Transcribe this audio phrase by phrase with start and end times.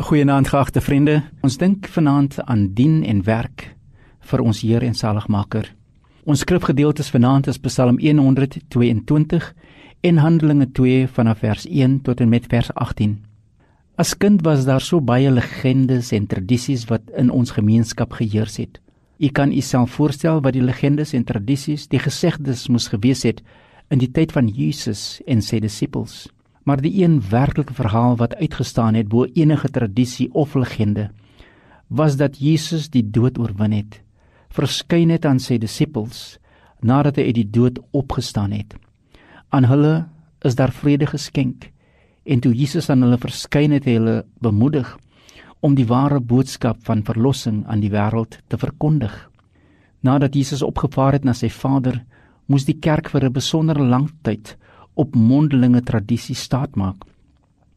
[0.00, 1.18] Goeienaand geagte vriende.
[1.44, 3.66] Ons dink vanaand aan dien en werk
[4.30, 5.66] vir ons Here en Saligmaker.
[6.24, 9.50] Ons skrifgedeeltes vanaand is Psalm 122
[10.00, 13.18] en Handelinge 2 vanaf vers 1 tot en met vers 18.
[14.00, 18.80] As kind was daar so baie legendes en tradisies wat in ons gemeenskap geheers het.
[19.20, 23.44] U kan u self voorstel wat die legendes en tradisies, die gesegdes moes gewees het
[23.92, 26.30] in die tyd van Jesus en sy disippels
[26.64, 31.10] maar die een werklike verhaal wat uitgestaan het bo enige tradisie of legende
[31.88, 34.00] was dat Jesus die dood oorwin het
[34.54, 36.38] verskyn het aan sy disippels
[36.82, 38.74] nadat hy uit die dood opgestaan het.
[39.50, 39.94] Aan hulle
[40.46, 41.68] is daar vrede geskenk
[42.24, 44.88] en toe Jesus aan hulle verskyn het hy hulle bemoedig
[45.60, 49.12] om die ware boodskap van verlossing aan die wêreld te verkondig.
[50.00, 52.00] Nadat Jesus opgevaar het na sy Vader
[52.48, 54.56] moes die kerk vir 'n besondere lang tyd
[54.94, 57.04] op mondelinge tradisies staatmaak.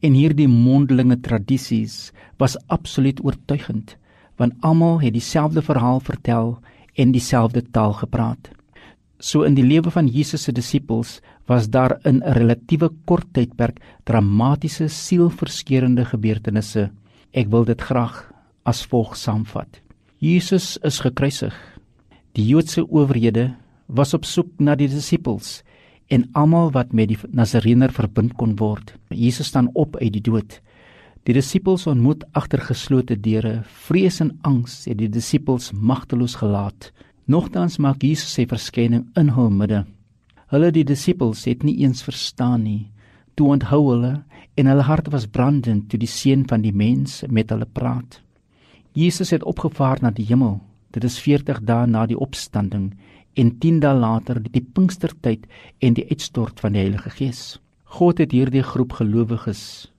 [0.00, 3.96] En hierdie mondelinge tradisies was absoluut oortuigend,
[4.36, 6.58] want almal het dieselfde verhaal vertel
[6.94, 8.50] en dieselfde taal gepraat.
[9.20, 13.80] So in die lewe van Jesus se disippels was daar in 'n relatiewe kort tydperk
[14.04, 16.90] dramatiese sielverskeurende gebeurtenisse.
[17.32, 18.32] Ek wil dit graag
[18.64, 19.80] as volg saamvat.
[20.18, 21.54] Jesus is gekruisig.
[22.32, 23.54] Die Joodse owerhede
[23.86, 25.62] was op soek na die disippels
[26.10, 28.94] en almal wat met die Nasareener verbind kon word.
[29.14, 30.58] Jesus staan op uit die dood.
[31.28, 33.60] Die disippels ontmoet agter geslote deure.
[33.86, 36.90] Vrees en angs het die disippels magteloos gelaat.
[37.30, 39.84] Nogtans maak Jesus sy verskyning in hul midde.
[40.50, 42.88] Hulle die disippels het nie eens verstaan nie.
[43.38, 44.14] Toe onthou hulle
[44.58, 48.18] en hulle harte was brandend toe die seun van die mens met hulle praat.
[48.98, 50.58] Jesus het opgevaar na die hemel.
[50.90, 52.90] Dit is 40 dae na die opstanding
[53.34, 55.46] en 10 dae later die Pinkstertyd
[55.78, 57.58] en die uitstort van die Heilige Gees.
[57.84, 59.90] God het hierdie groep gelowiges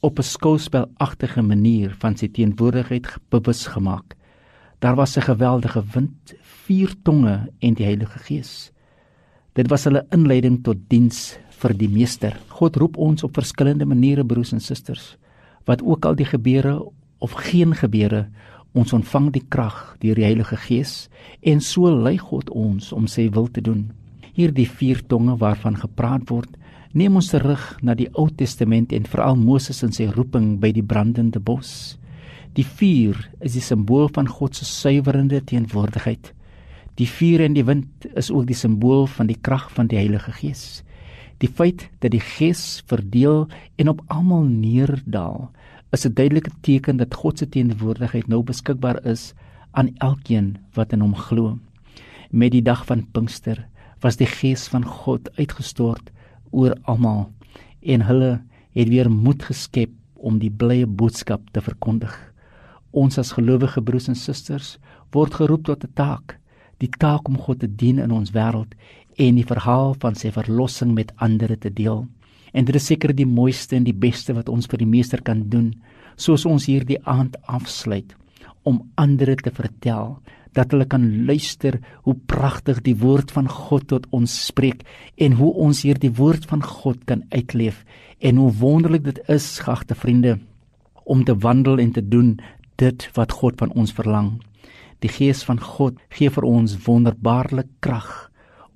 [0.00, 4.14] op 'n skouspelagtige manier van sy teenwoordigheid bewus gemaak.
[4.78, 8.72] Daar was 'n geweldige wind, vier tonge en die Heilige Gees.
[9.52, 12.36] Dit was hulle inleiding tot diens vir die Meester.
[12.48, 15.16] God roep ons op verskillende maniere broers en susters.
[15.64, 18.28] Wat ook al die gebeure of geen gebeure
[18.76, 21.08] ons ontvang die krag deur die Heilige Gees
[21.42, 23.88] en so lei God ons om sy wil te doen.
[24.36, 26.50] Hierdie vier tonge waarvan gepraat word,
[26.92, 30.84] neem ons terug na die Ou Testament en veral Moses en sy roeping by die
[30.84, 31.98] brandende bos.
[32.54, 36.32] Die vuur is die simbool van God se suiwerende teenwoordigheid.
[36.98, 40.32] Die vuur en die wind is ook die simbool van die krag van die Heilige
[40.40, 40.82] Gees.
[41.38, 43.46] Die feit dat die Gees verdeel
[43.78, 45.52] en op almal neerdal,
[45.90, 49.34] is 'n duidelike teken dat God se teenwoordigheid nou beskikbaar is
[49.70, 51.58] aan elkeen wat in hom glo.
[52.30, 53.66] Met die dag van Pinkster
[54.00, 56.10] was die Gees van God uitgestort
[56.50, 57.32] oor almal
[57.80, 62.14] en hulle het weer moed geskep om die blye boodskap te verkondig.
[62.90, 64.78] Ons as gelowige broers en susters
[65.12, 66.38] word geroep tot 'n taak,
[66.78, 68.74] die taak om God te dien in ons wêreld
[69.16, 72.06] en die verhaal van sy verlossing met ander te deel.
[72.52, 75.44] En dit is seker die mooiste en die beste wat ons vir die meester kan
[75.50, 75.72] doen,
[76.16, 78.14] soos ons hierdie aand afsluit
[78.68, 80.18] om ander te vertel
[80.56, 84.82] dat hulle kan luister hoe pragtig die woord van God tot ons spreek
[85.16, 87.84] en hoe ons hierdie woord van God kan uitleef
[88.18, 90.38] en hoe wonderlik dit is, gagte vriende,
[91.04, 92.38] om te wandel en te doen
[92.76, 94.38] dit wat God van ons verlang.
[94.98, 98.27] Die Gees van God gee vir ons wonderbaarlike krag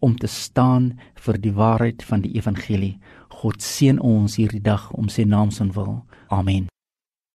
[0.00, 2.98] om te staan vir die waarheid van die evangelie.
[3.28, 6.02] God seën ons hierdie dag om sy naam se wil.
[6.28, 6.68] Amen.